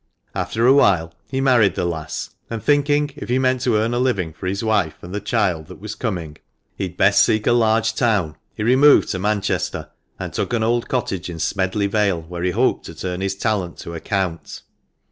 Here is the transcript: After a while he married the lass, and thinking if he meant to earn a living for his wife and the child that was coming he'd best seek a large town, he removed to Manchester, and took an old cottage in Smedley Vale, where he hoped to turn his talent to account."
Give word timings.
After 0.33 0.65
a 0.65 0.73
while 0.73 1.13
he 1.29 1.39
married 1.41 1.75
the 1.75 1.85
lass, 1.85 2.31
and 2.49 2.63
thinking 2.63 3.11
if 3.17 3.29
he 3.29 3.37
meant 3.37 3.61
to 3.61 3.75
earn 3.77 3.93
a 3.93 3.99
living 3.99 4.33
for 4.33 4.47
his 4.47 4.63
wife 4.63 4.95
and 5.03 5.13
the 5.13 5.19
child 5.21 5.67
that 5.67 5.79
was 5.79 5.93
coming 5.93 6.39
he'd 6.75 6.97
best 6.97 7.23
seek 7.23 7.45
a 7.45 7.51
large 7.51 7.93
town, 7.93 8.35
he 8.55 8.63
removed 8.63 9.09
to 9.09 9.19
Manchester, 9.19 9.91
and 10.17 10.33
took 10.33 10.53
an 10.53 10.63
old 10.63 10.87
cottage 10.89 11.29
in 11.29 11.37
Smedley 11.37 11.85
Vale, 11.85 12.23
where 12.23 12.41
he 12.41 12.49
hoped 12.49 12.87
to 12.87 12.95
turn 12.95 13.21
his 13.21 13.35
talent 13.35 13.77
to 13.77 13.93
account." 13.93 14.63